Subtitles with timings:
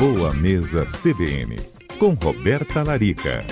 [0.00, 1.56] Boa Mesa CBN,
[1.98, 3.44] com Roberta Larica.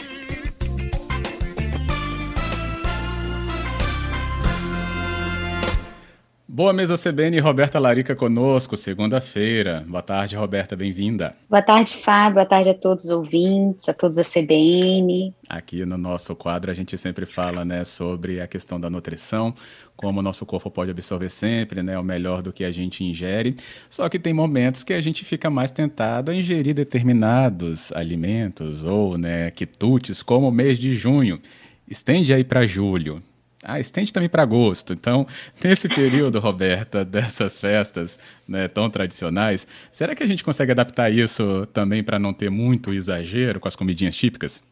[6.58, 9.85] Boa mesa CBN, Roberta Larica conosco, segunda-feira.
[9.87, 11.37] Boa tarde, Roberta, bem-vinda.
[11.49, 12.35] Boa tarde, Fábio.
[12.35, 15.32] Boa tarde a todos os ouvintes, a todos da CBN.
[15.49, 19.55] Aqui no nosso quadro a gente sempre fala, né, sobre a questão da nutrição,
[19.96, 23.54] como o nosso corpo pode absorver sempre, né, o melhor do que a gente ingere.
[23.89, 29.17] Só que tem momentos que a gente fica mais tentado a ingerir determinados alimentos ou,
[29.17, 31.40] né, quitutes, como o mês de junho.
[31.89, 33.22] Estende aí para julho.
[33.62, 34.92] Ah, estende também para agosto.
[34.92, 35.26] Então,
[35.62, 41.66] nesse período, Roberta, dessas festas né, tão tradicionais, será que a gente consegue adaptar isso
[41.72, 44.62] também para não ter muito exagero com as comidinhas típicas?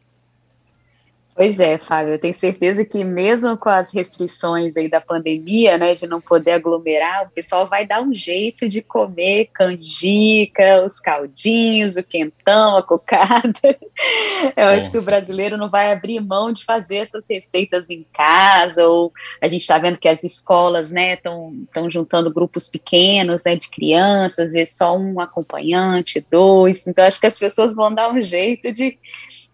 [1.36, 5.92] Pois é, Fábio, eu tenho certeza que mesmo com as restrições aí da pandemia, né,
[5.92, 11.96] de não poder aglomerar, o pessoal vai dar um jeito de comer canjica, os caldinhos,
[11.96, 13.52] o quentão, a cocada.
[14.56, 14.76] Eu Nossa.
[14.76, 19.12] acho que o brasileiro não vai abrir mão de fazer essas receitas em casa, ou
[19.38, 24.46] a gente está vendo que as escolas, né, estão juntando grupos pequenos, né, de crianças,
[24.46, 28.72] às vezes só um acompanhante, dois, então acho que as pessoas vão dar um jeito
[28.72, 28.98] de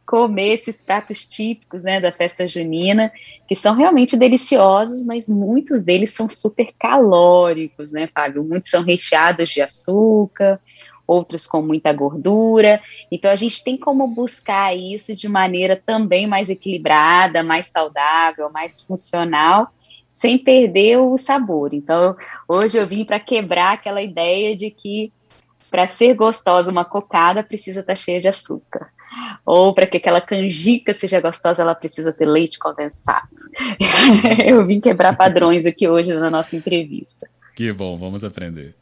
[0.06, 3.12] comer esses pratos típicos né, da festa junina,
[3.48, 8.44] que são realmente deliciosos, mas muitos deles são super calóricos, né, Fábio?
[8.44, 10.60] Muitos são recheados de açúcar,
[11.06, 12.80] outros com muita gordura.
[13.10, 18.80] Então a gente tem como buscar isso de maneira também mais equilibrada, mais saudável, mais
[18.80, 19.68] funcional,
[20.10, 21.72] sem perder o sabor.
[21.72, 22.16] Então
[22.48, 25.12] hoje eu vim para quebrar aquela ideia de que
[25.70, 28.90] para ser gostosa uma cocada precisa estar tá cheia de açúcar
[29.44, 33.28] ou para que aquela canjica seja gostosa, ela precisa ter leite condensado.
[34.44, 37.28] Eu vim quebrar padrões aqui hoje na nossa entrevista.
[37.54, 38.74] Que bom, vamos aprender.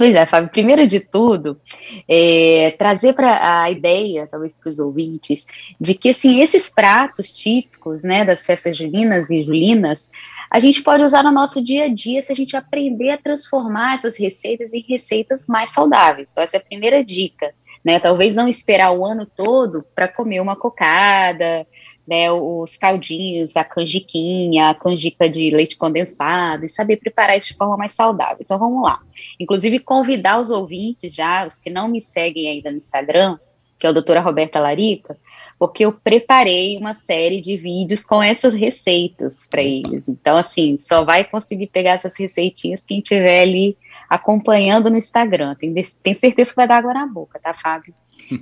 [0.00, 1.60] Pois é, Fábio, primeiro de tudo,
[2.08, 5.46] é, trazer para a ideia, talvez para os ouvintes,
[5.78, 10.10] de que assim, esses pratos típicos né, das festas julinas e julinas,
[10.50, 13.92] a gente pode usar no nosso dia a dia se a gente aprender a transformar
[13.92, 16.30] essas receitas em receitas mais saudáveis.
[16.30, 17.52] Então, essa é a primeira dica
[17.84, 17.98] né?
[17.98, 21.66] Talvez não esperar o ano todo para comer uma cocada,
[22.06, 22.30] né?
[22.30, 27.76] Os caldinhos, a canjiquinha, a canjica de leite condensado e saber preparar isso de forma
[27.76, 28.38] mais saudável.
[28.40, 29.00] Então vamos lá.
[29.38, 33.38] Inclusive convidar os ouvintes já, os que não me seguem ainda no Instagram,
[33.78, 35.16] que é o doutora Roberta Larica,
[35.58, 40.06] porque eu preparei uma série de vídeos com essas receitas para eles.
[40.06, 43.76] Então, assim, só vai conseguir pegar essas receitinhas quem tiver ali
[44.10, 45.54] acompanhando no Instagram.
[45.54, 45.72] Tem,
[46.02, 47.94] tem certeza que vai dar água na boca, tá, Fábio?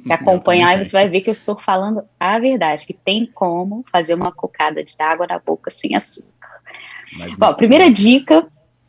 [0.02, 4.14] Se acompanhar, você vai ver que eu estou falando a verdade, que tem como fazer
[4.14, 6.48] uma cocada de água na boca sem açúcar.
[7.18, 8.46] Mas, Bom, a primeira dica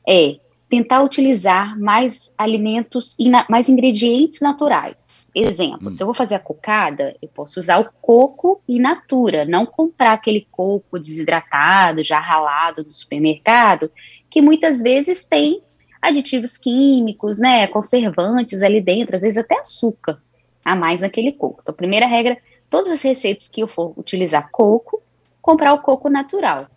[0.08, 0.38] é
[0.70, 3.18] tentar utilizar mais alimentos,
[3.50, 5.30] mais ingredientes naturais.
[5.36, 5.92] Exemplo, hum.
[5.92, 10.14] se eu vou fazer a cocada, eu posso usar o coco in natura, não comprar
[10.14, 13.92] aquele coco desidratado, já ralado do supermercado,
[14.30, 15.62] que muitas vezes tem
[16.02, 20.22] aditivos químicos, né, conservantes ali dentro, às vezes até açúcar
[20.64, 21.60] a mais naquele coco.
[21.62, 22.38] Então, primeira regra,
[22.70, 25.02] todas as receitas que eu for utilizar coco,
[25.42, 26.68] comprar o coco natural.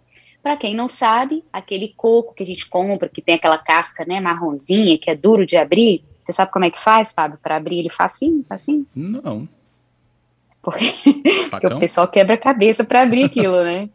[0.42, 4.20] Para quem não sabe, aquele coco que a gente compra, que tem aquela casca, né,
[4.20, 7.80] marronzinha, que é duro de abrir, você sabe como é que faz, Fábio, para abrir
[7.80, 8.86] ele facinho, facinho?
[8.94, 9.48] Não.
[10.62, 10.94] Porque,
[11.50, 13.88] porque o pessoal quebra a cabeça para abrir aquilo, né?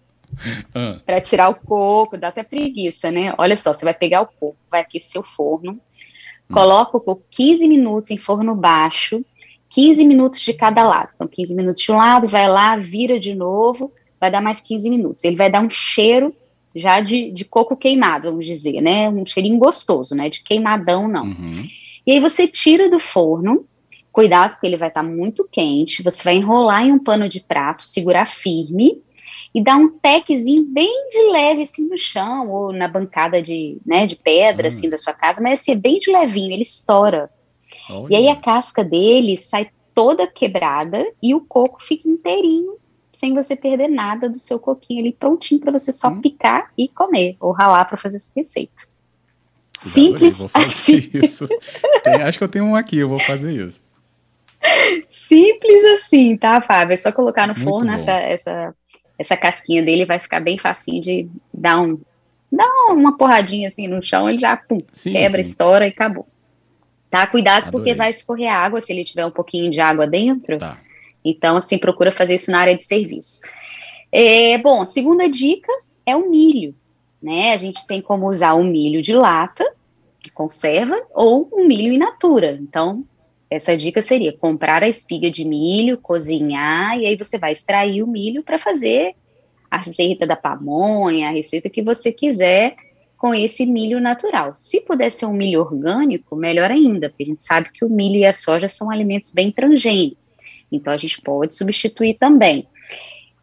[0.74, 1.00] Ah.
[1.06, 3.34] Para tirar o coco, dá até preguiça, né?
[3.38, 6.54] Olha só, você vai pegar o coco, vai aquecer o forno, hum.
[6.54, 9.24] coloca o coco 15 minutos em forno baixo,
[9.70, 11.10] 15 minutos de cada lado.
[11.16, 14.90] Então, 15 minutos de um lado, vai lá, vira de novo, vai dar mais 15
[14.90, 15.24] minutos.
[15.24, 16.34] Ele vai dar um cheiro
[16.76, 19.10] já de, de coco queimado, vamos dizer, né?
[19.10, 20.30] Um cheirinho gostoso, né?
[20.30, 21.26] De queimadão, não.
[21.26, 21.68] Uhum.
[22.06, 23.66] E aí você tira do forno,
[24.12, 27.42] cuidado porque ele vai estar tá muito quente, você vai enrolar em um pano de
[27.42, 29.02] prato, segurar firme,
[29.58, 34.06] e dá um tequezinho bem de leve assim no chão ou na bancada de, né,
[34.06, 34.68] de pedra hum.
[34.68, 37.28] assim da sua casa, mas assim, é bem de levinho, ele estoura.
[37.92, 38.14] Olha.
[38.14, 42.78] E aí a casca dele sai toda quebrada e o coco fica inteirinho,
[43.12, 46.22] sem você perder nada do seu coquinho ali prontinho para você só hum.
[46.22, 48.86] picar e comer ou ralar para fazer essa receita.
[49.76, 51.02] Simples assim.
[52.04, 53.82] Tem, acho que eu tenho um aqui, eu vou fazer isso.
[55.08, 56.94] Simples assim, tá, Fábio?
[56.94, 58.76] É só colocar no Muito forno essa, essa
[59.18, 62.00] essa casquinha dele vai ficar bem facinho de dar um
[62.52, 65.50] dar uma porradinha assim no chão, ele já pum, sim, quebra, sim.
[65.50, 66.26] estoura e acabou.
[67.10, 67.26] Tá?
[67.28, 67.72] Cuidado Adorei.
[67.72, 70.58] porque vai escorrer água se ele tiver um pouquinho de água dentro.
[70.58, 70.78] Tá.
[71.24, 73.42] Então, assim, procura fazer isso na área de serviço.
[74.12, 75.72] É, bom, segunda dica
[76.06, 76.74] é o milho.
[77.22, 77.54] Né?
[77.54, 79.66] A gente tem como usar o milho de lata,
[80.22, 82.58] de conserva, ou o milho in natura.
[82.62, 83.04] Então,
[83.50, 88.08] essa dica seria comprar a espiga de milho, cozinhar, e aí você vai extrair o
[88.08, 89.16] milho para fazer
[89.70, 92.76] a receita da pamonha, a receita que você quiser
[93.18, 94.56] com esse milho natural.
[94.56, 98.18] Se puder ser um milho orgânico, melhor ainda, porque a gente sabe que o milho
[98.18, 100.18] e a soja são alimentos bem transgênicos.
[100.72, 102.68] Então a gente pode substituir também.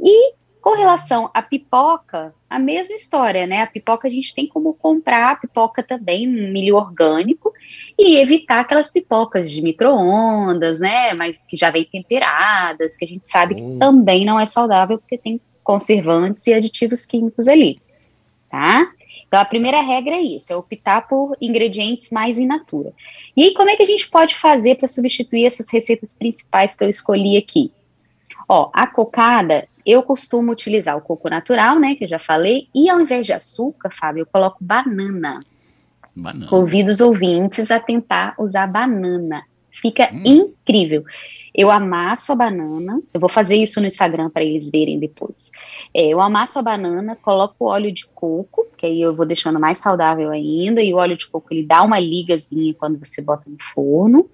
[0.00, 3.60] E com relação à pipoca, a mesma história, né?
[3.60, 7.52] A pipoca a gente tem como comprar a pipoca também, um milho orgânico,
[7.98, 11.12] e evitar aquelas pipocas de micro-ondas, né?
[11.12, 13.78] Mas que já vem temperadas, que a gente sabe que hum.
[13.78, 17.78] também não é saudável, porque tem conservantes e aditivos químicos ali,
[18.50, 18.90] tá?
[19.28, 22.90] Então, a primeira regra é isso, é optar por ingredientes mais in natura.
[23.36, 26.82] E aí, como é que a gente pode fazer para substituir essas receitas principais que
[26.82, 27.70] eu escolhi aqui?
[28.48, 32.88] Ó, a cocada, eu costumo utilizar o coco natural, né, que eu já falei, e
[32.88, 35.40] ao invés de açúcar, Fábio, eu coloco banana.
[36.14, 36.46] Banana.
[36.46, 39.42] Convido os ouvintes a tentar usar banana.
[39.74, 40.22] Fica hum.
[40.24, 41.04] incrível.
[41.54, 45.52] Eu amasso a banana, eu vou fazer isso no Instagram para eles verem depois.
[45.92, 49.60] É, eu amasso a banana, coloco o óleo de coco, que aí eu vou deixando
[49.60, 53.48] mais saudável ainda, e o óleo de coco ele dá uma ligazinha quando você bota
[53.48, 54.28] no forno.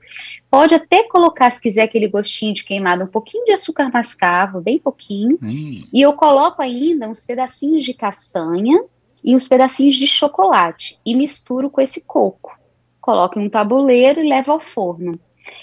[0.51, 4.79] Pode até colocar, se quiser, aquele gostinho de queimado, um pouquinho de açúcar mascavo, bem
[4.79, 5.39] pouquinho.
[5.43, 5.85] Hum.
[5.93, 8.83] E eu coloco ainda uns pedacinhos de castanha
[9.23, 12.59] e uns pedacinhos de chocolate e misturo com esse coco.
[12.99, 15.19] Coloco em um tabuleiro e levo ao forno.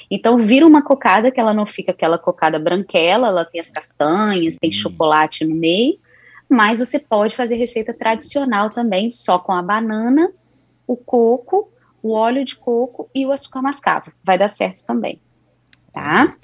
[0.09, 4.55] Então vira uma cocada que ela não fica aquela cocada branquela, ela tem as castanhas,
[4.55, 4.59] Sim.
[4.61, 5.97] tem chocolate no meio,
[6.49, 10.31] mas você pode fazer receita tradicional também, só com a banana,
[10.87, 11.69] o coco,
[12.01, 14.11] o óleo de coco e o açúcar mascavo.
[14.23, 15.19] Vai dar certo também.
[15.91, 16.35] Tá?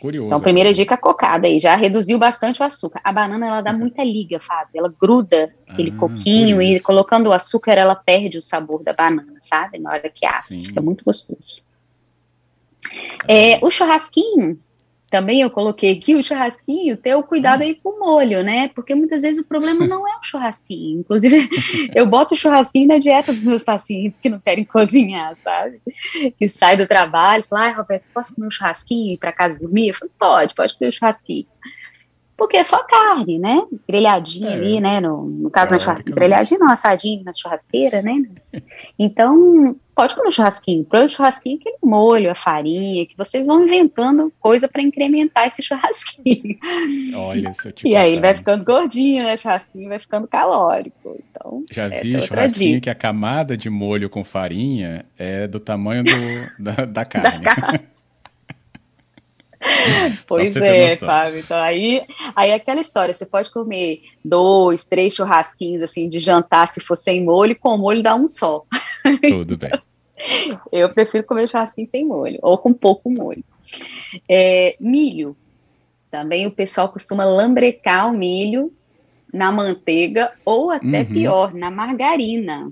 [0.00, 0.28] Curioso.
[0.28, 1.60] Então, primeira dica, cocada aí.
[1.60, 3.02] Já reduziu bastante o açúcar.
[3.04, 3.80] A banana, ela dá uhum.
[3.80, 4.70] muita liga, Fábio.
[4.74, 9.36] Ela gruda aquele ah, coquinho e colocando o açúcar, ela perde o sabor da banana,
[9.42, 9.78] sabe?
[9.78, 10.54] Na hora que assa.
[10.54, 11.62] Fica muito gostoso.
[13.28, 14.58] É, o churrasquinho,
[15.10, 18.68] também eu coloquei aqui o churrasquinho, ter o cuidado aí com o molho, né?
[18.74, 21.00] Porque muitas vezes o problema não é o churrasquinho.
[21.00, 21.48] Inclusive,
[21.94, 25.80] eu boto o churrasquinho na dieta dos meus pacientes que não querem cozinhar, sabe?
[26.36, 29.60] Que sai do trabalho, fala, ai, Roberto, posso comer um churrasquinho e ir para casa
[29.60, 29.88] dormir?
[29.88, 31.46] Eu falo, pode, pode comer o um churrasquinho
[32.44, 33.62] porque é só carne, né?
[33.88, 34.52] Grelhadinha é.
[34.52, 35.00] ali, né?
[35.00, 38.22] No, no caso, é, na churrasqueira, grelhadinha não, assadinho na churrasqueira, né?
[38.98, 40.84] Então, pode comer um churrasquinho.
[40.84, 45.62] Põe o churrasquinho, aquele molho, a farinha, que vocês vão inventando coisa para incrementar esse
[45.64, 46.58] churrasquinho.
[47.16, 49.38] Olha, se eu te E aí vai ficando gordinho, né?
[49.38, 51.16] Churrasquinho vai ficando calórico.
[51.30, 52.80] Então, Já vi é churrasquinho dica.
[52.82, 56.12] que a camada de molho com farinha é do tamanho do,
[56.62, 57.42] da, da carne.
[57.42, 57.93] Da carne.
[60.26, 61.38] pois é, Fábio.
[61.38, 62.02] Então aí,
[62.34, 66.96] aí é aquela história, você pode comer dois, três churrasquinhos assim de jantar se for
[66.96, 68.64] sem molho, e com molho dá um só.
[69.28, 69.70] Tudo bem.
[70.70, 73.44] Eu prefiro comer churrasquinho sem molho, ou com pouco molho.
[74.28, 75.36] É, milho.
[76.10, 78.72] Também o pessoal costuma lambrecar o milho
[79.32, 81.06] na manteiga, ou até uhum.
[81.06, 82.70] pior, na margarina.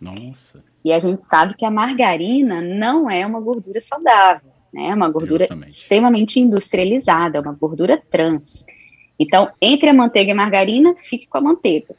[0.00, 0.64] Nossa.
[0.84, 4.88] E a gente sabe que a margarina não é uma gordura saudável né?
[4.88, 5.68] É uma gordura Justamente.
[5.68, 8.64] extremamente industrializada, uma gordura trans.
[9.18, 11.94] Então, entre a manteiga e a margarina, fique com a manteiga.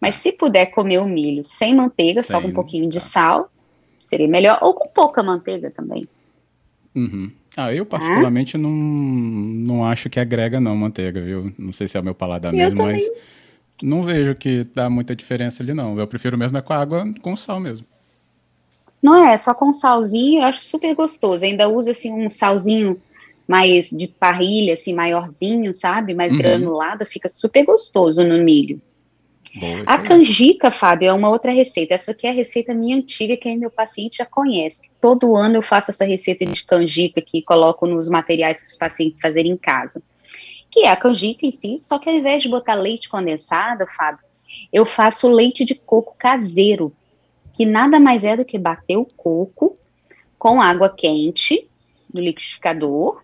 [0.00, 2.90] Mas se puder comer o milho sem manteiga, sem, só com um pouquinho tá.
[2.90, 3.50] de sal,
[3.98, 6.08] seria melhor, ou com pouca manteiga também.
[6.94, 7.30] Uhum.
[7.56, 8.60] Ah, eu particularmente ah?
[8.60, 11.52] não, não acho que agrega não manteiga, viu?
[11.58, 12.94] Não sei se é o meu paladar eu mesmo, também.
[12.94, 13.10] mas
[13.82, 15.98] não vejo que dá muita diferença ali não.
[15.98, 17.86] Eu prefiro mesmo é com água com sal mesmo.
[19.02, 21.44] Não é, só com salzinho, eu acho super gostoso.
[21.44, 23.00] Ainda usa assim um salzinho
[23.48, 26.14] mais de parrilha, assim, maiorzinho, sabe?
[26.14, 26.38] Mais uhum.
[26.38, 28.80] granulado, fica super gostoso no milho.
[29.84, 31.94] A canjica, Fábio, é uma outra receita.
[31.94, 34.88] Essa aqui é a receita minha antiga, que meu paciente já conhece.
[35.00, 39.20] Todo ano eu faço essa receita de canjica que coloco nos materiais para os pacientes
[39.20, 40.02] fazerem em casa.
[40.70, 44.24] Que é a canjica em si, só que ao invés de botar leite condensado, Fábio,
[44.72, 46.92] eu faço leite de coco caseiro
[47.60, 49.76] que nada mais é do que bater o coco
[50.38, 51.68] com água quente
[52.10, 53.20] no liquidificador,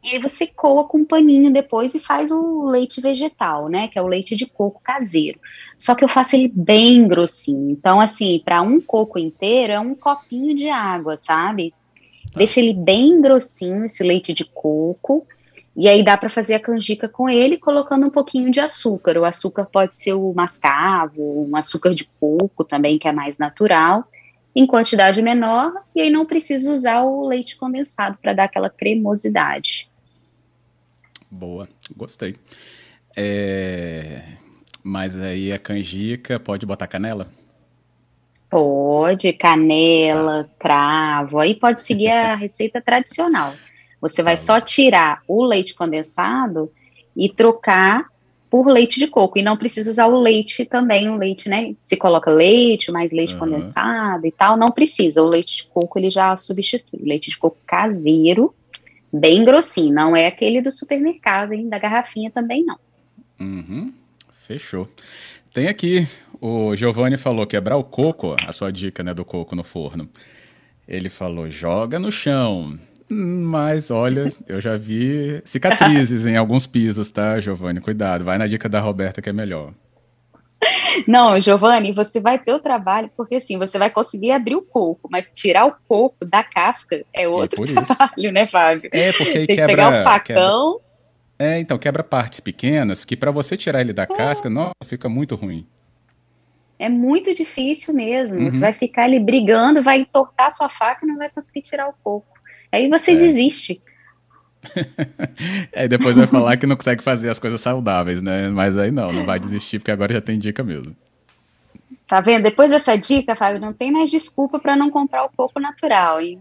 [0.00, 3.88] e aí você coa com um paninho depois e faz o leite vegetal, né?
[3.88, 5.40] Que é o leite de coco caseiro.
[5.76, 7.72] Só que eu faço ele bem grossinho.
[7.72, 11.74] Então, assim, para um coco inteiro é um copinho de água, sabe?
[12.36, 15.26] Deixa ele bem grossinho, esse leite de coco.
[15.74, 19.16] E aí dá para fazer a canjica com ele, colocando um pouquinho de açúcar.
[19.16, 24.04] O açúcar pode ser o mascavo, um açúcar de coco também, que é mais natural,
[24.54, 29.90] em quantidade menor, e aí não precisa usar o leite condensado para dar aquela cremosidade.
[31.30, 32.36] Boa, gostei.
[33.16, 34.22] É...
[34.82, 37.28] Mas aí a canjica pode botar canela?
[38.50, 43.54] Pode, canela, cravo, aí pode seguir a receita tradicional.
[44.02, 46.70] Você vai tá só tirar o leite condensado
[47.16, 48.06] e trocar
[48.50, 49.38] por leite de coco.
[49.38, 51.74] E não precisa usar o leite também, o leite, né?
[51.78, 53.38] Se coloca leite, mais leite uhum.
[53.38, 55.22] condensado e tal, não precisa.
[55.22, 57.00] O leite de coco ele já substitui.
[57.02, 58.52] Leite de coco caseiro,
[59.10, 61.68] bem grossinho, não é aquele do supermercado, hein?
[61.68, 62.78] Da garrafinha também não.
[63.40, 63.92] Uhum.
[64.46, 64.88] Fechou.
[65.54, 66.06] Tem aqui,
[66.40, 70.08] o Giovanni falou quebrar o coco, a sua dica, né, do coco no forno.
[70.88, 72.78] Ele falou, joga no chão.
[73.14, 77.78] Mas olha, eu já vi cicatrizes em alguns pisos, tá, Giovanni?
[77.78, 79.74] Cuidado, vai na dica da Roberta que é melhor.
[81.06, 85.08] Não, Giovanni, você vai ter o trabalho, porque assim, você vai conseguir abrir o coco,
[85.10, 88.88] mas tirar o coco da casca é outro é trabalho, né, Fábio?
[88.92, 90.72] É, porque aí Tem quebra, que pegar o facão.
[90.78, 90.92] Quebra...
[91.38, 94.06] É, então, quebra partes pequenas, que para você tirar ele da é.
[94.06, 95.66] casca, não, fica muito ruim.
[96.78, 98.38] É muito difícil mesmo.
[98.38, 98.50] Uhum.
[98.50, 101.94] Você vai ficar ali brigando, vai entortar sua faca e não vai conseguir tirar o
[102.02, 102.31] coco.
[102.72, 103.16] Aí você é.
[103.16, 103.82] desiste.
[105.76, 108.48] aí depois vai falar que não consegue fazer as coisas saudáveis, né?
[108.48, 110.96] Mas aí não, não vai desistir, porque agora já tem dica mesmo.
[112.06, 112.44] Tá vendo?
[112.44, 116.40] Depois dessa dica, Fábio, não tem mais desculpa para não comprar o coco natural, hein?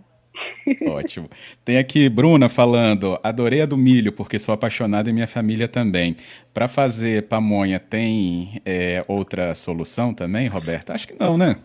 [0.88, 1.30] Ótimo.
[1.64, 6.16] Tem aqui Bruna falando: adorei a do milho, porque sou apaixonada e minha família também.
[6.54, 10.94] Para fazer pamonha, tem é, outra solução também, Roberta?
[10.94, 11.58] Acho que não, né?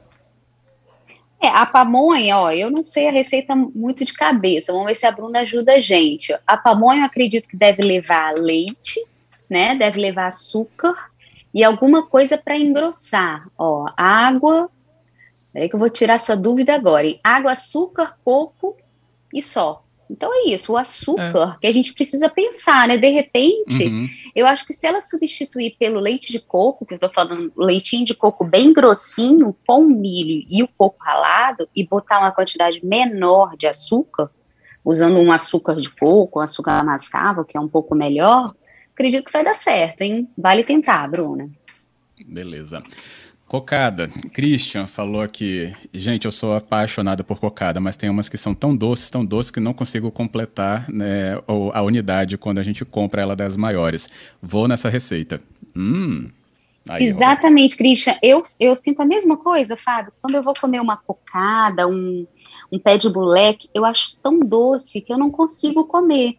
[1.41, 5.07] É, a pamonha, ó, eu não sei a receita muito de cabeça, vamos ver se
[5.07, 6.35] a Bruna ajuda a gente.
[6.47, 9.05] A pamonha, eu acredito que deve levar leite,
[9.49, 9.75] né?
[9.75, 10.95] Deve levar açúcar
[11.53, 14.71] e alguma coisa para engrossar, ó, água.
[15.53, 17.07] Peraí que eu vou tirar sua dúvida agora.
[17.23, 18.77] Água, açúcar, coco
[19.33, 19.86] e só.
[20.09, 21.61] Então é isso, o açúcar é.
[21.61, 22.97] que a gente precisa pensar, né?
[22.97, 24.09] De repente, uhum.
[24.35, 28.05] eu acho que se ela substituir pelo leite de coco, que eu tô falando leitinho
[28.05, 33.57] de coco bem grossinho, com milho e o coco ralado, e botar uma quantidade menor
[33.57, 34.31] de açúcar,
[34.85, 38.55] usando um açúcar de coco, um açúcar mascavo, que é um pouco melhor,
[38.95, 40.29] acredito que vai dar certo, hein?
[40.39, 41.51] Vale tentar, Bruna.
[42.25, 42.83] Beleza.
[43.47, 44.09] Cocada.
[44.33, 48.77] Christian falou aqui, gente, eu sou apaixonada por cocada, mas tem umas que são tão
[48.77, 51.41] doces, tão doces que não consigo completar né,
[51.73, 54.09] a unidade quando a gente compra ela das maiores.
[54.43, 55.41] Vou nessa receita.
[55.77, 56.29] Hum.
[56.89, 57.79] Aí, Exatamente, ó.
[57.79, 58.17] Christian.
[58.21, 60.13] Eu, eu sinto a mesma coisa, Fábio.
[60.21, 62.27] Quando eu vou comer uma cocada, um,
[62.71, 66.37] um pé de buleque, eu acho tão doce que eu não consigo comer.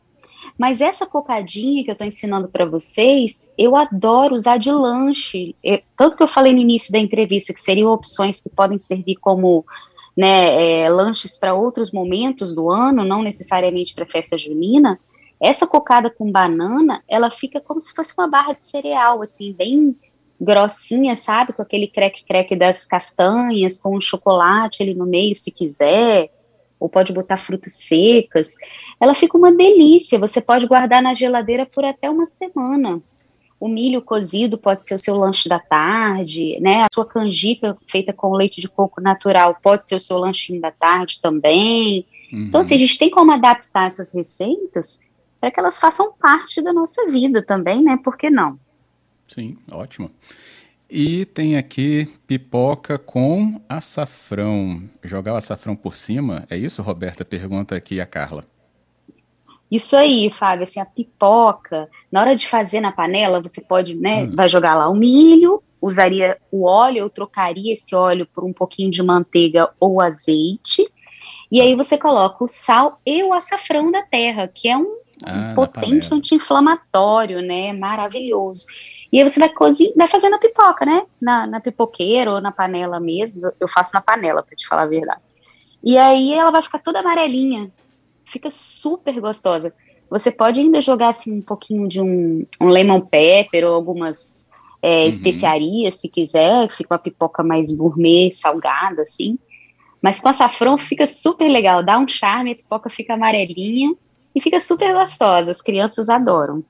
[0.57, 5.55] Mas essa cocadinha que eu estou ensinando para vocês, eu adoro usar de lanche.
[5.63, 9.15] Eu, tanto que eu falei no início da entrevista que seriam opções que podem servir
[9.15, 9.65] como
[10.15, 14.99] né, é, lanches para outros momentos do ano, não necessariamente para festa junina.
[15.39, 19.95] Essa cocada com banana, ela fica como se fosse uma barra de cereal, assim, bem
[20.39, 21.53] grossinha, sabe?
[21.53, 26.31] Com aquele creque-creque das castanhas, com um chocolate ali no meio, se quiser
[26.79, 28.55] ou pode botar frutas secas.
[28.99, 30.19] Ela fica uma delícia.
[30.19, 33.01] Você pode guardar na geladeira por até uma semana.
[33.59, 36.83] O milho cozido pode ser o seu lanche da tarde, né?
[36.83, 40.69] A sua canjica feita com leite de coco natural pode ser o seu lanchinho da
[40.69, 42.05] tarde também.
[42.31, 42.43] Uhum.
[42.43, 44.99] Então, assim, a gente tem como adaptar essas receitas
[45.41, 47.97] para que elas façam parte da nossa vida também, né?
[48.03, 48.59] Por que não?
[49.27, 50.11] Sim, ótimo.
[50.89, 54.83] E tem aqui pipoca com açafrão.
[55.03, 57.25] Jogar o açafrão por cima, é isso, Roberta?
[57.25, 58.45] Pergunta aqui a Carla.
[59.69, 64.23] Isso aí, Fábio, assim, a pipoca, na hora de fazer na panela, você pode, né,
[64.23, 64.31] hum.
[64.33, 68.89] vai jogar lá o milho, usaria o óleo, eu trocaria esse óleo por um pouquinho
[68.89, 70.89] de manteiga ou azeite,
[71.51, 75.49] e aí você coloca o sal e o açafrão da terra, que é um, ah,
[75.51, 78.65] um potente anti-inflamatório, né, maravilhoso.
[79.11, 81.05] E aí você vai cozinhar, vai fazendo a pipoca, né?
[81.21, 83.51] Na, na pipoqueira ou na panela mesmo.
[83.59, 85.21] Eu faço na panela, para te falar a verdade.
[85.83, 87.71] E aí ela vai ficar toda amarelinha.
[88.25, 89.73] Fica super gostosa.
[90.09, 94.49] Você pode ainda jogar assim um pouquinho de um, um lemon pepper ou algumas
[94.81, 95.09] é, uhum.
[95.09, 99.37] especiarias, se quiser, fica uma pipoca mais gourmet, salgada, assim.
[100.01, 103.93] Mas com açafrão fica super legal, dá um charme, a pipoca fica amarelinha
[104.35, 105.51] e fica super gostosa.
[105.51, 106.63] As crianças adoram.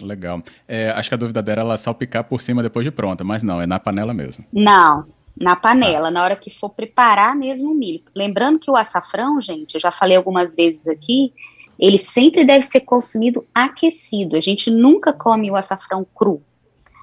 [0.00, 0.42] Legal.
[0.66, 3.42] É, acho que a dúvida dela é ela salpicar por cima depois de pronta, mas
[3.42, 4.44] não, é na panela mesmo.
[4.52, 6.10] Não, na panela, ah.
[6.10, 8.02] na hora que for preparar mesmo o milho.
[8.14, 11.32] Lembrando que o açafrão, gente, eu já falei algumas vezes aqui,
[11.78, 14.36] ele sempre deve ser consumido aquecido.
[14.36, 16.42] A gente nunca come o açafrão cru,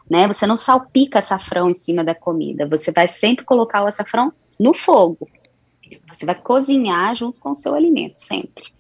[0.10, 0.28] né?
[0.28, 2.66] Você não salpica açafrão em cima da comida.
[2.68, 5.28] Você vai sempre colocar o açafrão no fogo.
[6.12, 8.72] Você vai cozinhar junto com o seu alimento, sempre.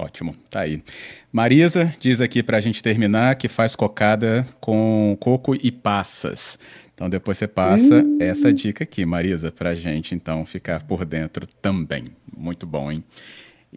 [0.00, 0.82] Ótimo, tá aí.
[1.30, 6.58] Marisa diz aqui para a gente terminar que faz cocada com coco e passas.
[6.94, 8.16] Então depois você passa hum.
[8.18, 12.04] essa dica aqui, Marisa, para a gente então ficar por dentro também.
[12.34, 13.04] Muito bom, hein?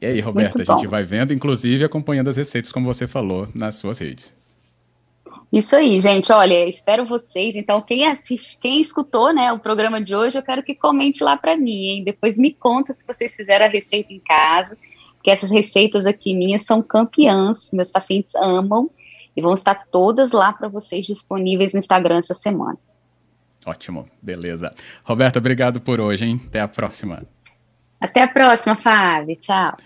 [0.01, 3.75] E aí, Roberta, a gente vai vendo, inclusive acompanhando as receitas, como você falou, nas
[3.75, 4.33] suas redes.
[5.51, 6.31] Isso aí, gente.
[6.31, 7.55] Olha, espero vocês.
[7.55, 11.37] Então, quem assiste, quem escutou, né, o programa de hoje, eu quero que comente lá
[11.37, 12.03] para mim, hein?
[12.03, 14.75] Depois me conta se vocês fizeram a receita em casa,
[15.23, 18.89] que essas receitas aqui minhas são campeãs, meus pacientes amam
[19.35, 22.77] e vão estar todas lá para vocês disponíveis no Instagram essa semana.
[23.65, 24.73] Ótimo, beleza.
[25.03, 26.41] Roberta, obrigado por hoje, hein?
[26.47, 27.23] Até a próxima.
[27.99, 29.37] Até a próxima, Fábio.
[29.37, 29.77] Tchau.